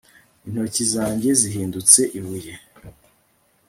Intoki 0.47 0.83
zanjye 0.93 1.29
zahindutse 1.41 1.99
ibuye 2.17 2.53